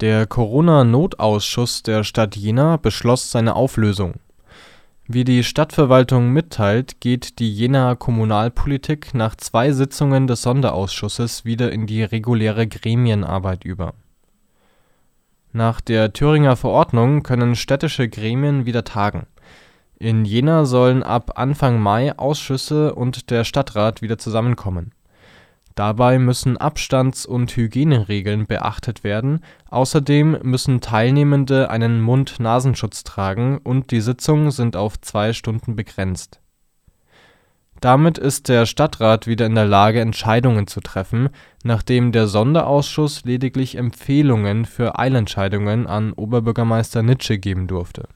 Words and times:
Der 0.00 0.28
Corona-Notausschuss 0.28 1.82
der 1.82 2.04
Stadt 2.04 2.36
Jena 2.36 2.76
beschloss 2.76 3.32
seine 3.32 3.56
Auflösung. 3.56 4.20
Wie 5.08 5.24
die 5.24 5.42
Stadtverwaltung 5.42 6.30
mitteilt, 6.30 7.00
geht 7.00 7.40
die 7.40 7.52
Jenaer 7.52 7.96
Kommunalpolitik 7.96 9.12
nach 9.12 9.34
zwei 9.34 9.72
Sitzungen 9.72 10.28
des 10.28 10.42
Sonderausschusses 10.42 11.44
wieder 11.44 11.72
in 11.72 11.88
die 11.88 12.04
reguläre 12.04 12.68
Gremienarbeit 12.68 13.64
über. 13.64 13.94
Nach 15.52 15.80
der 15.80 16.12
Thüringer 16.12 16.54
Verordnung 16.54 17.24
können 17.24 17.56
städtische 17.56 18.08
Gremien 18.08 18.66
wieder 18.66 18.84
tagen. 18.84 19.26
In 19.98 20.24
Jena 20.24 20.64
sollen 20.64 21.02
ab 21.02 21.32
Anfang 21.34 21.80
Mai 21.80 22.16
Ausschüsse 22.16 22.94
und 22.94 23.30
der 23.30 23.42
Stadtrat 23.42 24.00
wieder 24.00 24.16
zusammenkommen. 24.16 24.92
Dabei 25.78 26.18
müssen 26.18 26.56
Abstands- 26.56 27.24
und 27.26 27.56
Hygieneregeln 27.56 28.48
beachtet 28.48 29.04
werden, 29.04 29.44
außerdem 29.70 30.38
müssen 30.42 30.80
Teilnehmende 30.80 31.70
einen 31.70 32.00
Mund-Nasenschutz 32.00 33.04
tragen 33.04 33.58
und 33.62 33.92
die 33.92 34.00
Sitzungen 34.00 34.50
sind 34.50 34.74
auf 34.74 35.00
zwei 35.00 35.32
Stunden 35.32 35.76
begrenzt. 35.76 36.40
Damit 37.80 38.18
ist 38.18 38.48
der 38.48 38.66
Stadtrat 38.66 39.28
wieder 39.28 39.46
in 39.46 39.54
der 39.54 39.66
Lage, 39.66 40.00
Entscheidungen 40.00 40.66
zu 40.66 40.80
treffen, 40.80 41.28
nachdem 41.62 42.10
der 42.10 42.26
Sonderausschuss 42.26 43.22
lediglich 43.22 43.76
Empfehlungen 43.76 44.64
für 44.64 44.98
Eilentscheidungen 44.98 45.86
an 45.86 46.12
Oberbürgermeister 46.12 47.04
Nitsche 47.04 47.38
geben 47.38 47.68
durfte 47.68 48.08